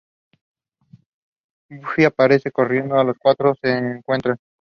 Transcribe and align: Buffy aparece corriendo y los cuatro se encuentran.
Buffy 1.69 2.05
aparece 2.05 2.51
corriendo 2.51 2.99
y 2.99 3.05
los 3.05 3.19
cuatro 3.19 3.53
se 3.61 3.69
encuentran. 3.77 4.39